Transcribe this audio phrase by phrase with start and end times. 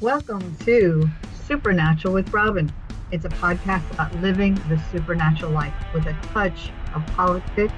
[0.00, 1.10] Welcome to
[1.46, 2.72] Supernatural with Robin.
[3.12, 7.74] It's a podcast about living the supernatural life with a touch of politics,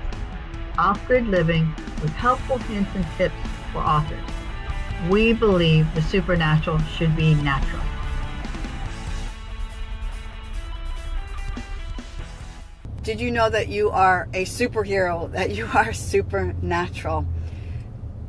[0.79, 3.35] off grid living with helpful hints and tips
[3.73, 4.23] for authors.
[5.11, 7.83] We believe the supernatural should be natural.
[13.03, 17.27] Did you know that you are a superhero, that you are supernatural?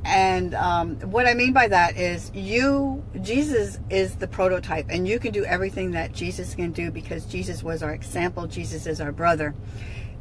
[0.06, 5.18] And um, what I mean by that is you, Jesus is the prototype, and you
[5.18, 8.48] can do everything that Jesus can do because Jesus was our example.
[8.48, 9.56] Jesus is our brother.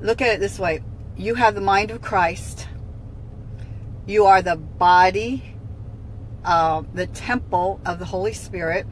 [0.01, 0.83] Look at it this way
[1.17, 2.69] you have the mind of Christ,
[4.07, 5.55] you are the body,
[6.45, 8.87] uh, the temple of the Holy Spirit,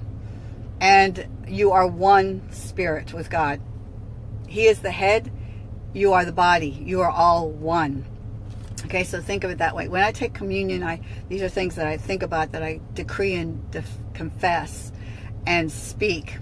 [0.80, 3.60] and you are one spirit with God.
[4.48, 5.32] He is the head,
[5.92, 8.04] you are the body, you are all one.
[8.84, 9.88] Okay, so think of it that way.
[9.88, 13.34] When I take communion, I these are things that I think about that I decree
[13.34, 14.92] and def- confess
[15.46, 16.38] and speak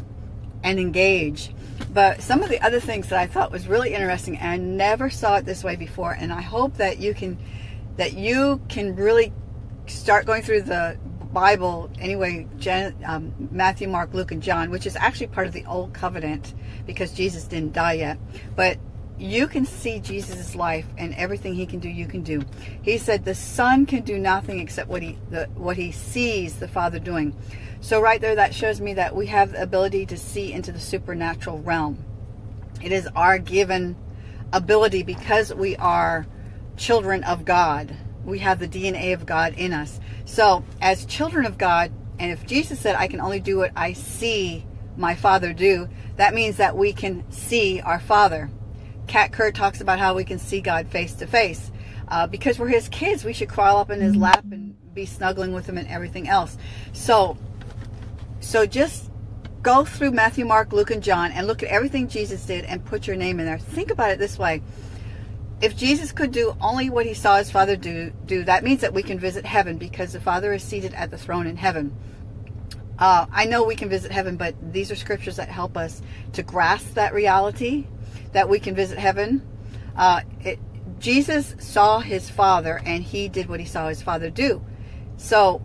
[0.62, 1.52] and engage.
[1.92, 5.10] But some of the other things that I thought was really interesting, and I never
[5.10, 7.38] saw it this way before, and I hope that you can
[7.96, 9.32] that you can really
[9.86, 10.98] start going through the
[11.32, 15.64] Bible anyway, Jan, um, Matthew, Mark, Luke, and John, which is actually part of the
[15.66, 16.54] Old Covenant
[16.86, 18.18] because Jesus didn't die yet.
[18.56, 18.78] But
[19.18, 22.42] you can see Jesus' life and everything he can do, you can do.
[22.82, 26.68] He said the Son can do nothing except what he the, what he sees the
[26.68, 27.36] Father doing.
[27.80, 30.80] So right there, that shows me that we have the ability to see into the
[30.80, 32.04] supernatural realm.
[32.82, 33.96] It is our given
[34.52, 36.26] ability because we are
[36.76, 37.96] children of God.
[38.24, 40.00] We have the DNA of God in us.
[40.24, 43.92] So as children of God, and if Jesus said, I can only do what I
[43.92, 44.66] see
[44.96, 48.50] my Father do, that means that we can see our Father.
[49.08, 51.70] Kat Kerr talks about how we can see God face to face.
[52.08, 55.52] Uh, because we're his kids, we should crawl up in his lap and be snuggling
[55.52, 56.56] with him and everything else.
[56.92, 57.36] So,
[58.40, 59.10] so just
[59.62, 63.06] go through Matthew, Mark, Luke, and John and look at everything Jesus did and put
[63.06, 63.58] your name in there.
[63.58, 64.62] Think about it this way.
[65.60, 68.94] If Jesus could do only what he saw his Father do, do that means that
[68.94, 71.94] we can visit heaven because the Father is seated at the throne in heaven.
[72.98, 76.00] Uh, I know we can visit heaven, but these are scriptures that help us
[76.32, 77.86] to grasp that reality
[78.32, 79.46] that we can visit heaven.
[79.96, 80.58] Uh, it,
[80.98, 84.64] Jesus saw his Father, and he did what he saw his Father do.
[85.16, 85.62] So,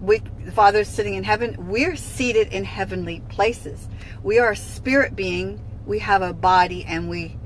[0.00, 1.68] we, the Father is sitting in heaven.
[1.68, 3.88] We're seated in heavenly places.
[4.22, 5.62] We are a spirit being.
[5.86, 7.36] We have a body, and we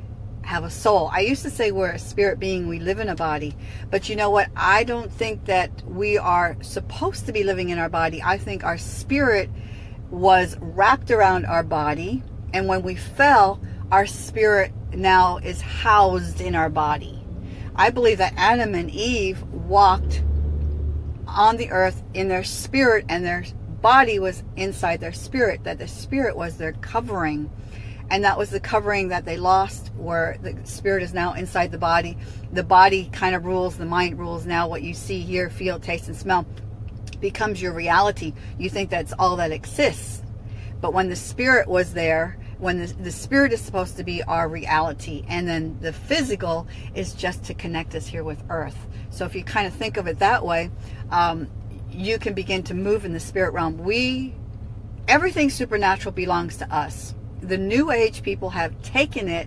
[0.45, 1.11] have a soul.
[1.13, 3.57] I used to say we're a spirit being, we live in a body.
[3.91, 4.51] But you know what?
[4.55, 8.23] I don't think that we are supposed to be living in our body.
[8.23, 9.51] I think our spirit
[10.11, 12.23] was wrapped around our body.
[12.53, 13.61] And when we fell,
[13.95, 17.17] our spirit now is housed in our body.
[17.77, 20.21] I believe that Adam and Eve walked
[21.29, 23.45] on the earth in their spirit and their
[23.83, 27.49] body was inside their spirit, that the spirit was their covering.
[28.11, 31.79] And that was the covering that they lost, where the spirit is now inside the
[31.79, 32.19] body.
[32.53, 34.45] The body kind of rules, the mind rules.
[34.45, 36.47] Now, what you see, hear, feel, taste, and smell
[37.21, 38.35] becomes your reality.
[38.59, 40.21] You think that's all that exists.
[40.81, 44.49] But when the spirit was there, when the, the spirit is supposed to be our
[44.49, 48.87] reality and then the physical is just to connect us here with earth.
[49.11, 50.71] So if you kind of think of it that way
[51.11, 51.51] um,
[51.91, 53.77] you can begin to move in the spirit realm.
[53.77, 54.35] We
[55.07, 57.15] everything supernatural belongs to us.
[57.43, 59.47] The new age people have taken it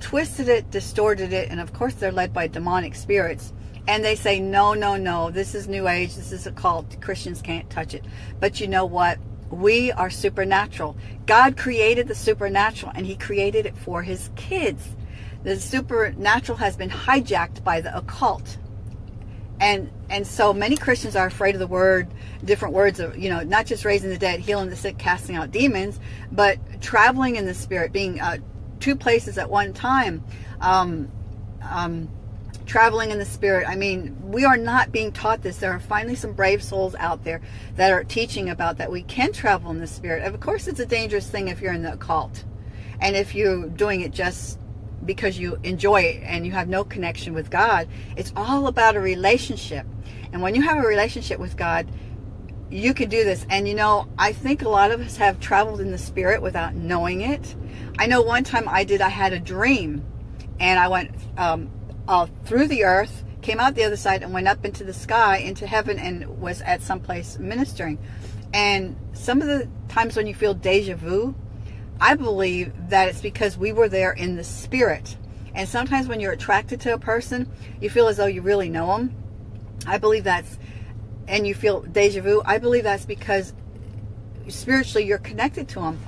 [0.00, 3.52] twisted it distorted it and of course they're led by demonic spirits
[3.86, 7.40] and they say no no no this is new age this is a cult christians
[7.40, 8.04] can't touch it.
[8.40, 9.20] But you know what
[9.50, 10.96] we are supernatural.
[11.26, 14.96] God created the supernatural and He created it for His kids.
[15.44, 18.58] The supernatural has been hijacked by the occult.
[19.60, 22.08] And and so many Christians are afraid of the word,
[22.44, 25.50] different words of, you know, not just raising the dead, healing the sick, casting out
[25.50, 26.00] demons,
[26.32, 28.38] but traveling in the spirit, being uh,
[28.80, 30.24] two places at one time.
[30.60, 31.10] Um,
[31.62, 32.08] um,
[32.68, 33.66] traveling in the spirit.
[33.66, 35.56] I mean, we are not being taught this.
[35.56, 37.40] There are finally some brave souls out there
[37.76, 40.22] that are teaching about that we can travel in the spirit.
[40.22, 42.44] Of course, it's a dangerous thing if you're in the occult
[43.00, 44.58] and if you're doing it just
[45.04, 47.88] because you enjoy it and you have no connection with God.
[48.16, 49.86] It's all about a relationship.
[50.32, 51.90] And when you have a relationship with God,
[52.70, 53.46] you can do this.
[53.48, 56.74] And you know, I think a lot of us have traveled in the spirit without
[56.74, 57.56] knowing it.
[57.98, 60.04] I know one time I did, I had a dream
[60.60, 61.70] and I went um,
[62.08, 65.36] uh, through the earth, came out the other side, and went up into the sky,
[65.36, 67.98] into heaven, and was at some place ministering.
[68.52, 71.34] And some of the times when you feel deja vu,
[72.00, 75.16] I believe that it's because we were there in the spirit.
[75.54, 77.50] And sometimes when you're attracted to a person,
[77.80, 79.14] you feel as though you really know them.
[79.86, 80.58] I believe that's,
[81.26, 83.52] and you feel deja vu, I believe that's because
[84.48, 85.98] spiritually you're connected to him.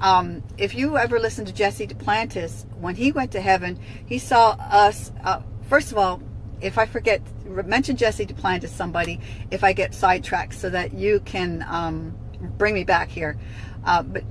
[0.00, 4.50] Um, if you ever listen to Jesse Duplantis, when he went to heaven, he saw
[4.52, 5.12] us.
[5.24, 6.22] Uh, first of all,
[6.60, 11.64] if I forget, mention Jesse Duplantis somebody if I get sidetracked, so that you can
[11.68, 12.16] um,
[12.56, 13.38] bring me back here.
[13.84, 14.24] Uh, but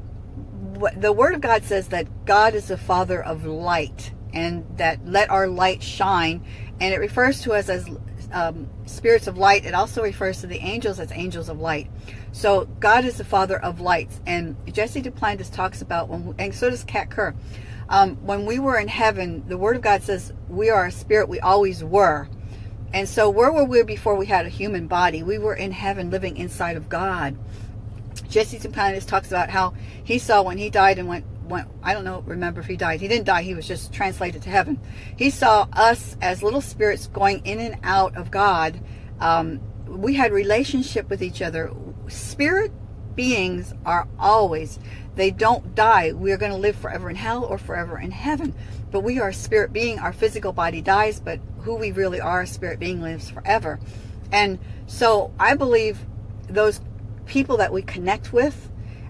[0.95, 5.29] the Word of God says that God is the Father of light, and that let
[5.29, 6.45] our light shine,
[6.79, 7.89] and it refers to us as
[8.31, 9.65] um, spirits of light.
[9.65, 11.89] It also refers to the angels as angels of light.
[12.31, 16.69] So God is the Father of lights, and Jesse Duplantis talks about when, and so
[16.69, 17.33] does Kat Kerr.
[17.89, 21.29] Um, when we were in heaven, the Word of God says we are a spirit.
[21.29, 22.27] We always were.
[22.93, 25.23] And so, where were we before we had a human body?
[25.23, 27.37] We were in heaven living inside of God.
[28.29, 32.03] Jesse Duplantis talks about how he saw when he died and went, went, I don't
[32.03, 32.99] know, remember if he died.
[32.99, 34.79] He didn't die, he was just translated to heaven.
[35.15, 38.79] He saw us as little spirits going in and out of God.
[39.19, 41.71] Um, we had relationship with each other.
[42.07, 42.71] Spirit
[43.15, 44.79] beings are always,
[45.15, 46.13] they don't die.
[46.13, 48.53] We are going to live forever in hell or forever in heaven.
[48.91, 49.99] But we are a spirit being.
[49.99, 53.79] Our physical body dies, but who we really are, a spirit being, lives forever.
[54.31, 55.99] And so I believe
[56.47, 56.79] those
[57.25, 58.69] people that we connect with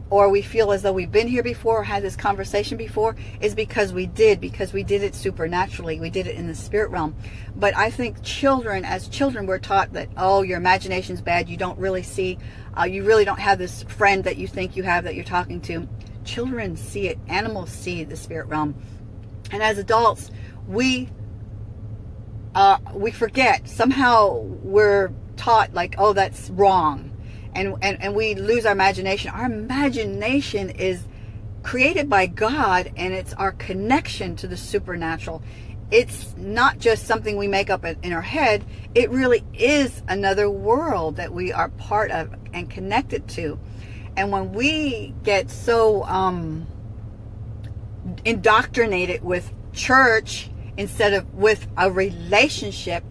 [0.10, 3.54] or we feel as though we've been here before or had this conversation before is
[3.54, 6.00] because we did because we did it supernaturally.
[6.00, 7.16] We did it in the spirit realm.
[7.56, 11.50] But i think children as children we're taught that oh your imagination's bad.
[11.50, 12.38] You don't really see
[12.78, 15.60] uh, you really don't have this friend that you think you have that you're talking
[15.62, 15.88] to.
[16.24, 17.18] Children see it.
[17.28, 18.76] Animals see the spirit realm.
[19.52, 20.32] And as adults
[20.68, 21.10] we
[22.56, 23.68] uh, we forget.
[23.68, 27.12] Somehow we're taught like oh that's wrong
[27.58, 29.32] and, and, and we lose our imagination.
[29.32, 31.04] Our imagination is
[31.64, 35.42] created by God and it's our connection to the supernatural.
[35.90, 38.64] It's not just something we make up in our head,
[38.94, 43.60] it really is another world that we are part of and connected to.
[44.16, 46.68] And when we get so um,
[48.24, 53.04] indoctrinated with church instead of with a relationship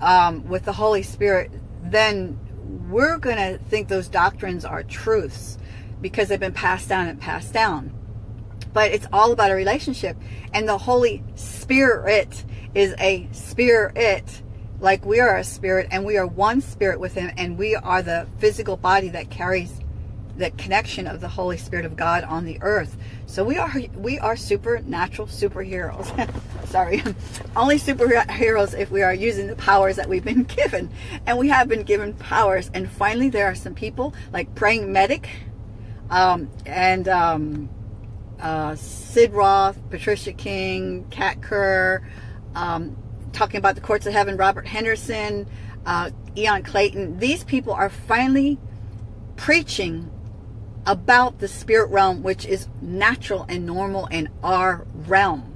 [0.00, 1.50] um, with the Holy Spirit,
[1.82, 2.38] then
[2.88, 5.58] we're going to think those doctrines are truths
[6.00, 7.92] because they've been passed down and passed down.
[8.72, 10.16] But it's all about a relationship.
[10.52, 12.44] And the Holy Spirit
[12.74, 14.42] is a spirit,
[14.80, 18.02] like we are a spirit, and we are one spirit with Him, and we are
[18.02, 19.80] the physical body that carries
[20.36, 22.96] the connection of the Holy Spirit of God on the earth.
[23.26, 26.06] So we are we are supernatural superheroes.
[26.66, 27.02] Sorry,
[27.56, 30.90] only superheroes if we are using the powers that we've been given,
[31.26, 32.70] and we have been given powers.
[32.74, 35.28] And finally, there are some people like praying medic,
[36.10, 37.68] um, and um,
[38.40, 42.06] uh, Sid Roth, Patricia King, Kat Kerr,
[42.54, 42.96] um,
[43.32, 44.36] talking about the courts of heaven.
[44.36, 45.46] Robert Henderson,
[45.86, 47.18] uh, Ian Clayton.
[47.18, 48.58] These people are finally
[49.36, 50.10] preaching
[50.86, 55.52] about the spirit realm, which is natural and normal in our realm,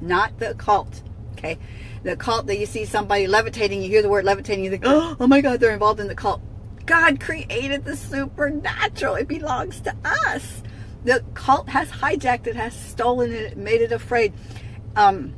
[0.00, 1.02] not the occult.
[1.32, 1.58] Okay.
[2.02, 5.26] The cult that you see somebody levitating, you hear the word levitating, you think, oh
[5.26, 6.40] my God, they're involved in the cult.
[6.86, 9.14] God created the supernatural.
[9.16, 10.62] It belongs to us.
[11.04, 14.32] The cult has hijacked it, has stolen it, made it afraid.
[14.96, 15.34] Um,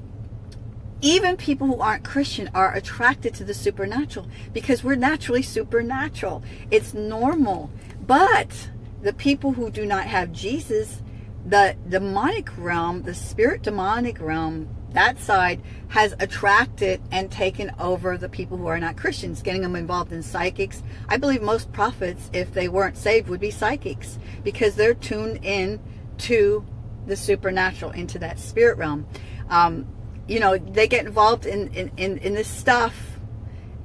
[1.01, 6.43] even people who aren't Christian are attracted to the supernatural because we're naturally supernatural.
[6.71, 7.71] It's normal.
[8.07, 8.69] But
[9.03, 11.03] the people who do not have Jesus,
[11.45, 18.29] the demonic realm, the spirit demonic realm, that side has attracted and taken over the
[18.29, 20.83] people who are not Christians, getting them involved in psychics.
[21.09, 25.81] I believe most prophets, if they weren't saved, would be psychics because they're tuned in
[26.19, 26.65] to
[27.07, 29.07] the supernatural, into that spirit realm.
[29.49, 29.87] Um,
[30.29, 33.19] you know, they get involved in, in, in, in, this stuff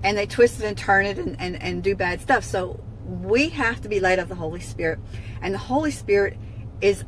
[0.03, 2.43] and they twist it and turn it and, and, and do bad stuff.
[2.43, 4.99] So we have to be led of the Holy Spirit.
[5.41, 6.37] And the Holy Spirit
[6.81, 7.05] is,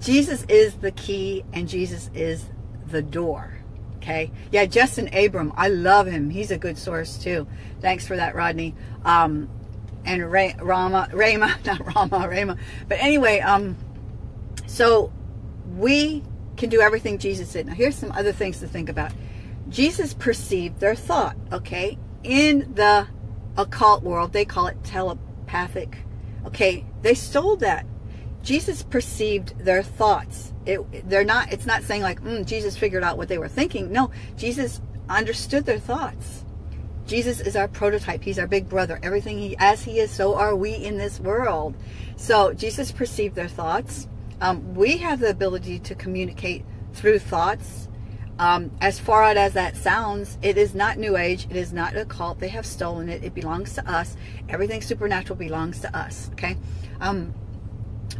[0.00, 2.46] Jesus is the key and Jesus is
[2.86, 3.58] the door.
[3.96, 4.30] Okay.
[4.50, 5.52] Yeah, Justin Abraham.
[5.56, 6.30] I love him.
[6.30, 7.46] He's a good source too.
[7.80, 8.74] Thanks for that, Rodney.
[9.04, 9.50] Um,
[10.04, 12.56] and Ray, Rama, Rama, not Rama, Rama.
[12.88, 13.76] But anyway, um,
[14.66, 15.12] so
[15.76, 16.22] we
[16.56, 17.66] can do everything Jesus did.
[17.66, 19.12] Now, here's some other things to think about.
[19.68, 21.98] Jesus perceived their thought, okay?
[22.22, 23.06] In the
[23.58, 25.98] occult world, they call it telepathic.
[26.46, 27.84] Okay, they stole that.
[28.42, 30.54] Jesus perceived their thoughts.
[30.64, 31.52] It, they're not.
[31.52, 33.92] It's not saying like mm, Jesus figured out what they were thinking.
[33.92, 36.44] No, Jesus understood their thoughts.
[37.06, 38.22] Jesus is our prototype.
[38.22, 39.00] He's our big brother.
[39.02, 41.74] Everything he, as he is, so are we in this world.
[42.16, 44.06] So Jesus perceived their thoughts.
[44.40, 47.87] Um, we have the ability to communicate through thoughts
[48.38, 51.46] um, as far out as that sounds, it is not New Age.
[51.50, 52.38] It is not a cult.
[52.38, 53.24] They have stolen it.
[53.24, 54.16] It belongs to us.
[54.48, 56.30] Everything supernatural belongs to us.
[56.32, 56.56] Okay.
[57.00, 57.34] Um,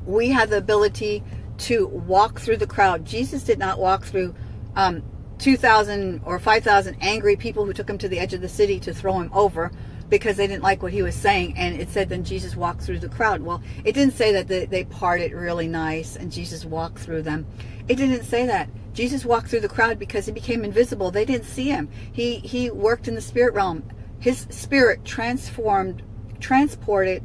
[0.05, 1.23] we have the ability
[1.59, 3.05] to walk through the crowd.
[3.05, 4.35] Jesus did not walk through
[4.75, 5.03] um,
[5.39, 8.93] 2,000 or 5,000 angry people who took him to the edge of the city to
[8.93, 9.71] throw him over
[10.09, 11.57] because they didn't like what he was saying.
[11.57, 13.43] And it said then Jesus walked through the crowd.
[13.43, 17.47] Well, it didn't say that they, they parted really nice and Jesus walked through them.
[17.89, 18.69] It didn't say that.
[18.99, 21.13] Jesus walked through the crowd because he became invisible.
[21.13, 21.89] They didn't see him.
[22.11, 23.85] He he worked in the spirit realm.
[24.19, 26.03] His spirit transformed,
[26.41, 27.23] transported,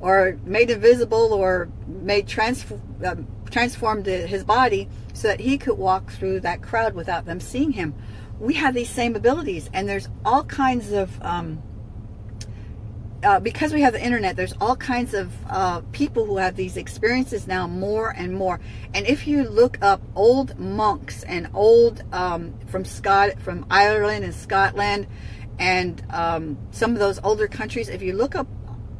[0.00, 2.64] or made invisible, or made trans,
[3.04, 3.16] uh,
[3.50, 7.92] transformed his body so that he could walk through that crowd without them seeing him.
[8.38, 11.62] We have these same abilities, and there's all kinds of um,
[13.22, 16.76] uh, because we have the internet, there's all kinds of uh, people who have these
[16.76, 18.60] experiences now more and more.
[18.94, 24.34] And if you look up old monks and old um, from Scott, from Ireland and
[24.34, 25.06] Scotland,
[25.58, 28.48] and um, some of those older countries, if you look up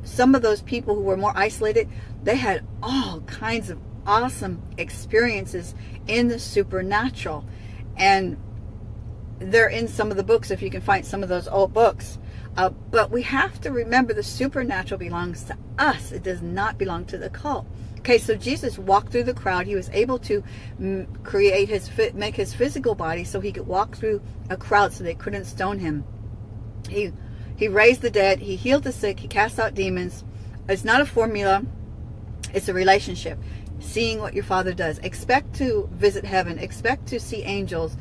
[0.02, 1.88] some of those people who were more isolated,
[2.22, 5.74] they had all kinds of awesome experiences
[6.06, 7.46] in the supernatural,
[7.96, 8.36] and
[9.38, 10.50] they're in some of the books.
[10.50, 12.18] If you can find some of those old books
[12.57, 16.12] uh, but we have to remember the supernatural belongs to us.
[16.12, 17.66] It does not belong to the cult.
[17.99, 19.66] Okay, so Jesus walked through the crowd.
[19.66, 20.42] He was able to
[21.23, 25.14] create his, make his physical body so he could walk through a crowd so they
[25.14, 26.04] couldn't stone him.
[26.88, 27.12] He,
[27.57, 28.40] he raised the dead.
[28.40, 29.21] He healed the sick.
[29.21, 30.25] He cast out demons.
[30.69, 31.62] It's not a formula.
[32.54, 33.38] It's a relationship.
[33.80, 34.99] Seeing what your father does.
[35.00, 36.59] Expect to visit heaven.
[36.59, 37.97] Expect to see angels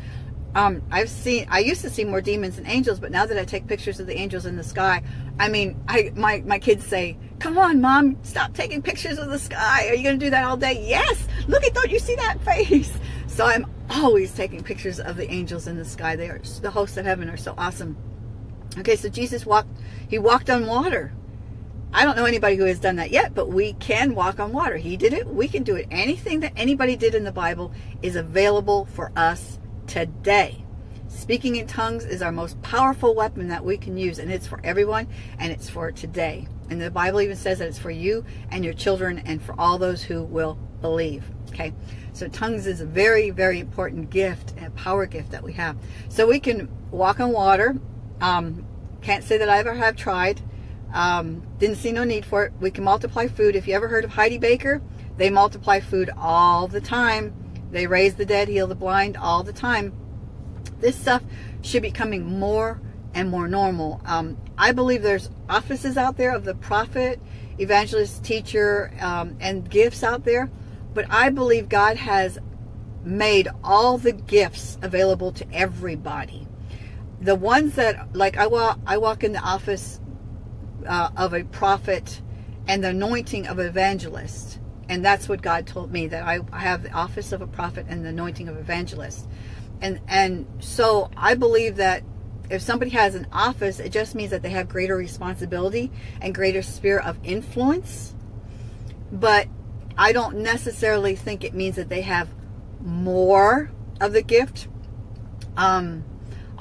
[0.56, 3.46] um, I've seen, I used to see more demons than angels, but now that I
[3.46, 5.03] take pictures of the angels in the sky,
[5.39, 9.39] I mean, I, my, my kids say, come on, mom, stop taking pictures of the
[9.39, 9.88] sky.
[9.88, 10.84] Are you going to do that all day?
[10.88, 11.27] Yes.
[11.48, 12.91] Look at, don't you see that face?
[13.27, 16.18] So I'm always taking pictures of the angels in the sky.
[16.18, 17.96] They are, the hosts of heaven are so awesome.
[18.79, 18.98] Okay.
[18.98, 19.70] So Jesus walked,
[20.10, 21.13] he walked on water.
[21.94, 24.75] I don't know anybody who has done that yet, but we can walk on water.
[24.75, 25.25] He did it.
[25.27, 25.88] We can do it.
[25.89, 29.58] Anything that anybody did in the Bible is available for us
[29.89, 30.63] today.
[31.08, 34.62] Speaking in tongues is our most powerful weapon that we can use, and it's for
[34.63, 35.08] everyone,
[35.39, 36.48] and it's for today.
[36.69, 39.79] And the Bible even says that it's for you and your children and for all
[39.79, 41.24] those who will believe.
[41.50, 41.74] Okay,
[42.13, 45.75] so tongues is a very, very important gift, a power gift that we have.
[46.10, 47.75] So we can walk on water.
[48.22, 48.67] Um,
[49.01, 50.39] can't say that I ever have tried.
[50.93, 52.53] Um, didn't see no need for it.
[52.60, 53.55] We can multiply food.
[53.55, 54.84] If you ever heard of Heidi Baker,
[55.17, 57.34] they multiply food all the time
[57.71, 59.93] they raise the dead, heal the blind all the time.
[60.79, 61.23] This stuff
[61.61, 62.81] should be coming more
[63.13, 64.01] and more normal.
[64.05, 67.19] Um, I believe there's offices out there of the prophet,
[67.57, 70.49] evangelist, teacher, um, and gifts out there.
[70.93, 72.39] But I believe God has
[73.03, 76.47] made all the gifts available to everybody.
[77.21, 79.99] The ones that, like I walk, I walk in the office
[80.88, 82.21] uh, of a prophet
[82.67, 84.58] and the anointing of evangelist
[84.89, 88.03] and that's what God told me that I have the office of a prophet and
[88.03, 89.27] the anointing of evangelist.
[89.81, 92.03] And and so I believe that
[92.50, 96.63] if somebody has an office, it just means that they have greater responsibility and greater
[96.63, 98.15] sphere of influence.
[99.12, 99.48] But
[99.96, 102.27] I don't necessarily think it means that they have
[102.81, 104.67] more of the gift.
[105.55, 106.03] Um,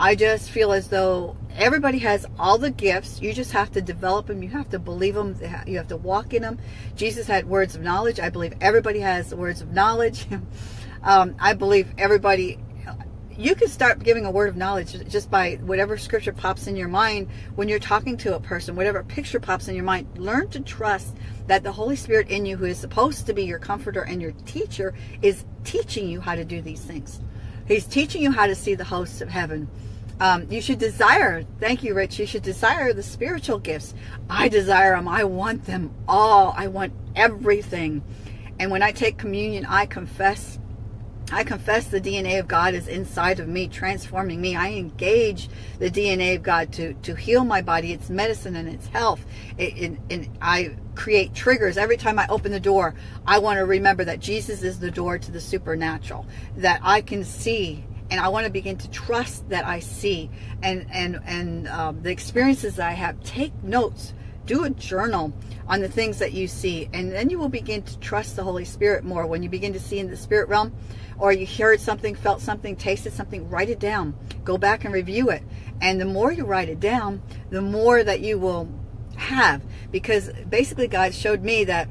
[0.01, 3.21] I just feel as though everybody has all the gifts.
[3.21, 4.45] You just have to develop them.
[4.45, 5.37] You have to believe them.
[5.67, 6.61] You have to walk in them.
[6.95, 8.21] Jesus had words of knowledge.
[8.21, 10.25] I believe everybody has words of knowledge.
[11.03, 12.61] um, I believe everybody.
[13.37, 16.89] You can start giving a word of knowledge just by whatever scripture pops in your
[16.89, 20.07] mind when you're talking to a person, whatever picture pops in your mind.
[20.17, 21.17] Learn to trust
[21.49, 24.33] that the Holy Spirit in you, who is supposed to be your comforter and your
[24.47, 27.21] teacher, is teaching you how to do these things.
[27.67, 29.69] He's teaching you how to see the hosts of heaven.
[30.21, 33.95] Um, you should desire, thank you, Rich, you should desire the spiritual gifts.
[34.29, 35.07] I desire them.
[35.07, 36.55] I want them all.
[36.57, 38.03] I want everything.
[38.59, 40.59] And when I take communion, I confess
[41.31, 44.57] I confess the DNA of God is inside of me, transforming me.
[44.57, 48.87] I engage the DNA of God to, to heal my body, its medicine and its
[48.87, 49.25] health.
[49.59, 51.77] It, it, I create triggers.
[51.77, 52.95] Every time I open the door,
[53.27, 56.25] I want to remember that Jesus is the door to the supernatural,
[56.57, 60.31] that I can see and I want to begin to trust that I see
[60.63, 63.23] and and and um, the experiences that I have.
[63.23, 64.15] Take notes.
[64.47, 65.35] Do a journal
[65.69, 68.65] on the things that you see, and then you will begin to trust the Holy
[68.65, 69.27] Spirit more.
[69.27, 70.73] When you begin to see in the spirit realm,
[71.19, 74.15] or you heard something, felt something, tasted something, write it down.
[74.45, 75.43] Go back and review it.
[75.83, 78.71] And the more you write it down, the more that you will
[79.17, 79.63] have.
[79.91, 81.89] Because basically, God showed me that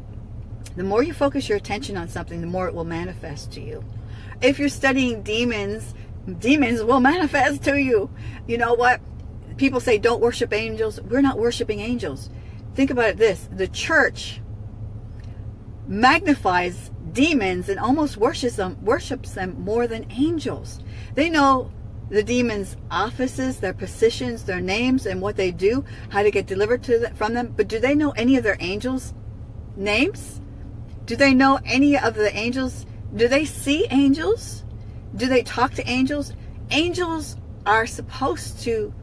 [0.75, 3.83] the more you focus your attention on something, the more it will manifest to you.
[4.41, 5.93] If you're studying demons
[6.39, 8.09] demons will manifest to you.
[8.47, 9.01] You know what?
[9.57, 11.01] People say don't worship angels.
[11.01, 12.29] We're not worshiping angels.
[12.75, 14.41] Think about it this the church
[15.87, 20.79] magnifies demons and almost worships them, worships them more than angels.
[21.15, 21.71] They know
[22.09, 26.83] the demons' offices, their positions, their names, and what they do, how to get delivered
[26.83, 27.53] to from them.
[27.55, 29.13] But do they know any of their angels'
[29.75, 30.41] names?
[31.05, 32.85] Do they know any of the angels?
[33.15, 34.63] Do they see angels?
[35.17, 36.33] Do they talk to angels?
[36.71, 38.93] Angels are supposed to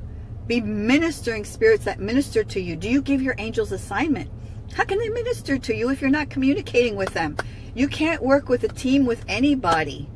[0.47, 2.77] be ministering spirits that minister to you.
[2.77, 4.31] Do you give your angels assignment?
[4.75, 7.37] How can they minister to you if you're not communicating with them?
[7.75, 10.09] You can't work with a team with anybody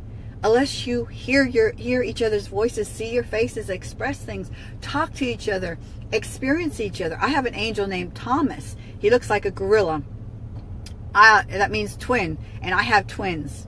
[0.44, 4.50] unless you hear your hear each other's voices, see your faces, express things,
[4.80, 5.78] talk to each other,
[6.12, 7.18] experience each other.
[7.20, 8.76] I have an angel named Thomas.
[8.98, 10.02] He looks like a gorilla.
[11.14, 13.66] I, that means twin, and I have twins.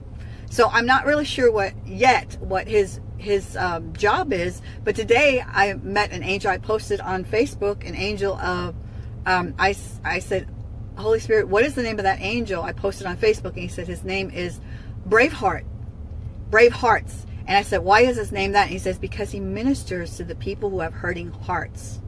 [0.51, 4.61] So I'm not really sure what yet what his his um, job is.
[4.83, 6.51] But today I met an angel.
[6.51, 8.75] I posted on Facebook an angel of.
[9.25, 10.53] Um, I I said,
[10.97, 12.63] Holy Spirit, what is the name of that angel?
[12.63, 14.59] I posted on Facebook, and he said his name is
[15.07, 15.63] Braveheart.
[16.49, 17.25] Brave Hearts.
[17.47, 18.63] And I said, why is his name that?
[18.63, 22.01] And he says, because he ministers to the people who have hurting hearts.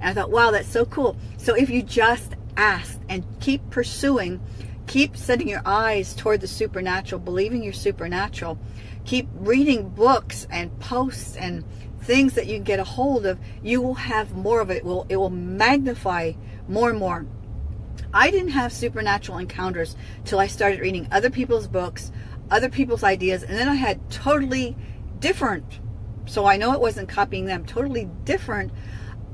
[0.00, 1.16] And I thought, wow, that's so cool.
[1.38, 4.40] So if you just ask and keep pursuing,
[4.86, 8.58] keep setting your eyes toward the supernatural, believing you're supernatural,
[9.04, 11.64] keep reading books and posts and
[12.00, 14.78] things that you get a hold of, you will have more of it.
[14.78, 16.32] it will it will magnify
[16.68, 17.26] more and more.
[18.12, 22.12] I didn't have supernatural encounters till I started reading other people's books,
[22.50, 24.76] other people's ideas, and then I had totally
[25.18, 25.80] different.
[26.26, 27.64] So I know it wasn't copying them.
[27.64, 28.72] Totally different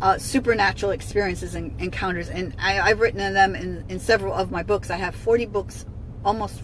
[0.02, 4.64] uh, supernatural experiences and encounters, and I, have written them in, in several of my
[4.64, 4.90] books.
[4.90, 5.86] I have 40 books,
[6.24, 6.60] almost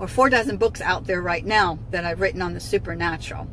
[0.00, 3.46] or four dozen books out there right now that I've written on the supernatural.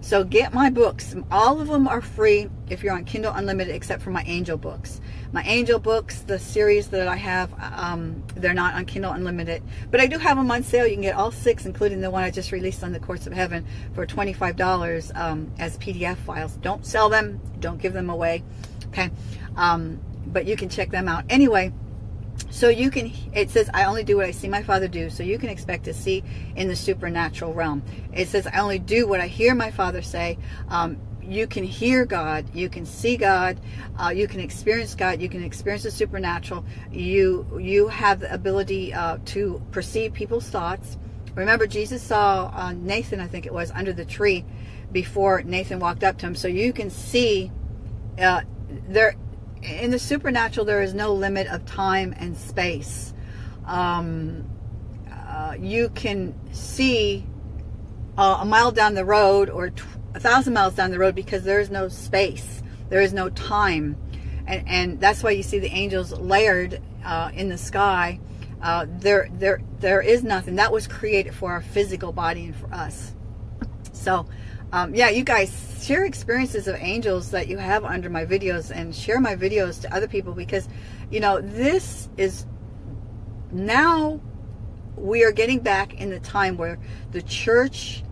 [0.00, 1.14] So get my books.
[1.30, 5.00] All of them are free if you're on Kindle Unlimited, except for my angel books.
[5.30, 9.62] My angel books, the series that I have, um, they're not on Kindle Unlimited.
[9.90, 10.86] But I do have them on sale.
[10.86, 13.34] You can get all six, including the one I just released on the Courts of
[13.34, 16.56] Heaven for $25 um, as PDF files.
[16.56, 17.38] Don't sell them.
[17.60, 18.42] Don't give them away.
[18.90, 19.10] Okay.
[19.56, 21.24] Um, but you can check them out.
[21.28, 21.72] Anyway,
[22.50, 25.10] so you can, it says, I only do what I see my Father do.
[25.10, 26.24] So you can expect to see
[26.56, 27.82] in the supernatural realm.
[28.12, 30.38] It says, I only do what I hear my Father say.
[30.68, 33.60] Um, you can hear God, you can see God,
[33.98, 36.64] uh, you can experience God, you can experience the supernatural.
[36.90, 40.98] You you have the ability uh, to perceive people's thoughts.
[41.34, 44.44] Remember, Jesus saw uh, Nathan, I think it was, under the tree
[44.90, 46.34] before Nathan walked up to him.
[46.34, 47.52] So you can see
[48.18, 48.40] uh,
[48.88, 49.14] there
[49.62, 53.12] in the supernatural, there is no limit of time and space.
[53.66, 54.44] Um,
[55.10, 57.26] uh, you can see
[58.16, 59.72] uh, a mile down the road or
[60.14, 63.96] a thousand miles down the road because there is no space, there is no time,
[64.46, 68.20] and and that's why you see the angels layered uh, in the sky.
[68.62, 72.70] Uh, there, there, there is nothing that was created for our physical body and for
[72.74, 73.14] us.
[73.92, 74.26] So,
[74.72, 78.94] um, yeah, you guys share experiences of angels that you have under my videos and
[78.94, 80.68] share my videos to other people because,
[81.10, 82.46] you know, this is
[83.50, 84.20] now
[84.96, 86.78] we are getting back in the time where
[87.12, 88.04] the church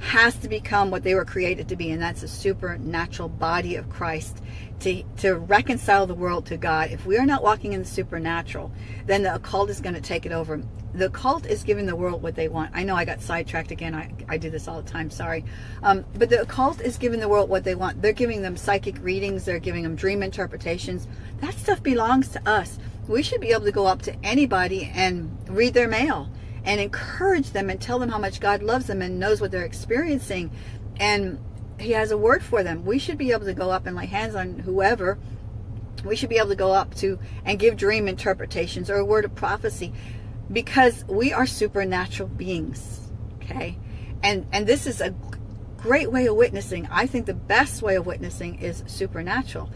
[0.00, 3.88] has to become what they were created to be, and that's a supernatural body of
[3.88, 4.42] Christ
[4.80, 6.90] to, to reconcile the world to God.
[6.90, 8.72] If we are not walking in the supernatural,
[9.06, 12.22] then the occult is going to take it over the occult is giving the world
[12.22, 12.72] what they want.
[12.74, 13.94] I know I got sidetracked again.
[13.94, 15.10] I, I do this all the time.
[15.10, 15.44] Sorry.
[15.82, 18.02] Um, but the occult is giving the world what they want.
[18.02, 19.44] They're giving them psychic readings.
[19.44, 21.06] They're giving them dream interpretations.
[21.40, 22.78] That stuff belongs to us.
[23.06, 26.28] We should be able to go up to anybody and read their mail
[26.64, 29.64] and encourage them and tell them how much God loves them and knows what they're
[29.64, 30.50] experiencing.
[30.98, 31.38] And
[31.78, 32.84] He has a word for them.
[32.84, 35.18] We should be able to go up and lay hands on whoever
[36.04, 39.24] we should be able to go up to and give dream interpretations or a word
[39.24, 39.92] of prophecy
[40.52, 43.78] because we are supernatural beings okay
[44.22, 45.14] and and this is a
[45.76, 49.70] great way of witnessing i think the best way of witnessing is supernatural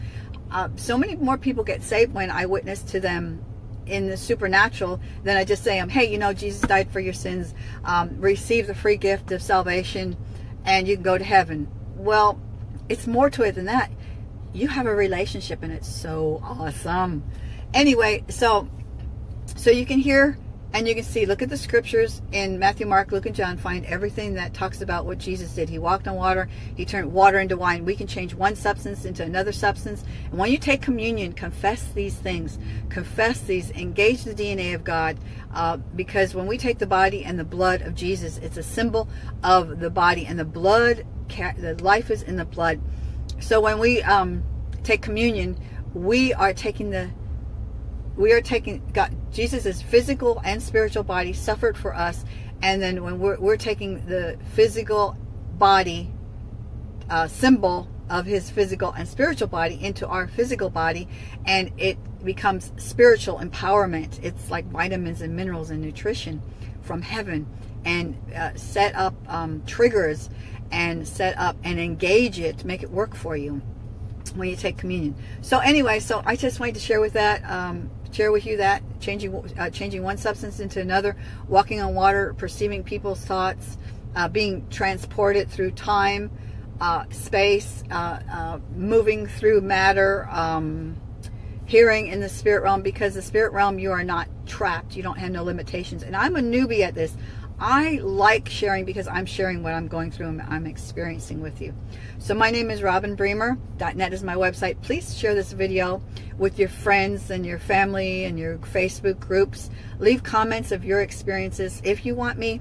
[0.51, 3.43] uh, so many more people get saved when i witness to them
[3.87, 7.13] in the supernatural than i just say um, hey you know jesus died for your
[7.13, 7.53] sins.
[7.83, 10.17] Um, receive the free gift of salvation
[10.65, 11.67] and you can go to heaven.
[11.95, 12.39] Well
[12.87, 13.91] it's more to it than that.
[14.53, 17.23] You have a relationship and it's so awesome.
[17.73, 18.67] Anyway so
[19.55, 20.37] so you can hear
[20.75, 23.55] and you can see, look at the scriptures in Matthew, Mark, Luke, and John.
[23.55, 25.69] Find everything that talks about what Jesus did.
[25.69, 26.49] He walked on water.
[26.75, 27.85] He turned water into wine.
[27.85, 30.03] We can change one substance into another substance.
[30.29, 32.59] And when you take communion, confess these things.
[32.89, 33.71] Confess these.
[33.71, 35.17] Engage the DNA of God.
[35.53, 39.07] Uh, because when we take the body and the blood of Jesus, it's a symbol
[39.45, 40.25] of the body.
[40.25, 42.81] And the blood, the life is in the blood.
[43.39, 44.43] So when we um,
[44.83, 45.57] take communion,
[45.93, 47.11] we are taking the
[48.17, 52.25] we are taking God, Jesus' physical and spiritual body suffered for us,
[52.61, 55.17] and then when we're, we're taking the physical
[55.57, 56.11] body
[57.09, 61.07] uh, symbol of his physical and spiritual body into our physical body,
[61.45, 64.23] and it becomes spiritual empowerment.
[64.23, 66.41] It's like vitamins and minerals and nutrition
[66.81, 67.47] from heaven,
[67.83, 70.29] and uh, set up um, triggers
[70.71, 73.61] and set up and engage it to make it work for you
[74.35, 75.15] when you take communion.
[75.41, 78.81] So anyway, so I just wanted to share with that, um, share with you that
[79.01, 81.15] changing uh, changing one substance into another,
[81.47, 83.77] walking on water, perceiving people's thoughts,
[84.15, 86.31] uh, being transported through time,
[86.79, 90.27] uh, space, uh, uh, moving through matter.
[90.31, 90.95] Um,
[91.67, 95.17] hearing in the spirit realm because the spirit realm you are not trapped you don't
[95.17, 97.17] have no limitations and i'm a newbie at this
[97.59, 101.73] I like sharing because I'm sharing what I'm going through and I'm experiencing with you.
[102.19, 103.57] So my name is Robin Bremer.
[103.79, 104.81] .net is my website.
[104.81, 106.01] Please share this video
[106.37, 109.69] with your friends and your family and your Facebook groups.
[109.99, 112.59] Leave comments of your experiences if you want me.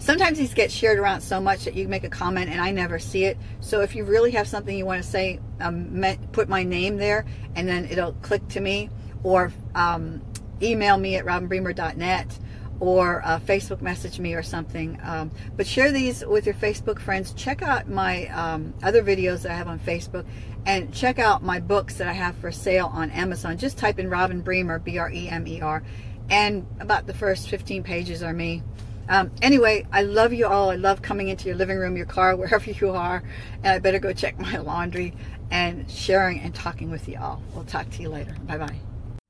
[0.00, 2.98] Sometimes these get shared around so much that you make a comment and I never
[2.98, 3.36] see it.
[3.60, 7.26] So if you really have something you want to say, um, put my name there
[7.54, 8.90] and then it'll click to me
[9.22, 10.20] or um,
[10.62, 12.38] email me at robinbremer.net
[12.80, 14.98] or uh, Facebook message me or something.
[15.02, 17.32] Um, but share these with your Facebook friends.
[17.32, 20.26] Check out my um, other videos that I have on Facebook
[20.66, 23.58] and check out my books that I have for sale on Amazon.
[23.58, 25.82] Just type in Robin Bremer, B-R-E-M-E-R,
[26.30, 28.62] and about the first 15 pages are me.
[29.08, 30.70] Um, anyway, I love you all.
[30.70, 33.22] I love coming into your living room, your car, wherever you are.
[33.62, 35.14] And I better go check my laundry
[35.50, 37.42] and sharing and talking with you all.
[37.54, 38.36] We'll talk to you later.
[38.42, 38.87] Bye-bye.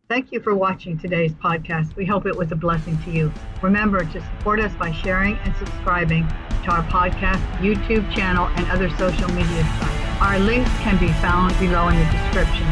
[0.09, 1.94] Thank you for watching today's podcast.
[1.94, 3.31] We hope it was a blessing to you.
[3.61, 6.27] Remember to support us by sharing and subscribing
[6.64, 10.23] to our podcast, YouTube channel, and other social media sites.
[10.23, 12.66] Our links can be found below in the description.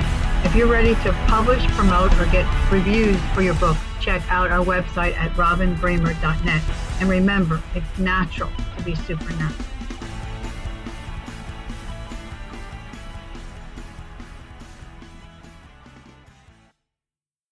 [0.45, 4.65] If you're ready to publish, promote, or get reviews for your book, check out our
[4.65, 6.63] website at robinbremer.net.
[7.01, 9.76] And remember, it's natural to be supernatural.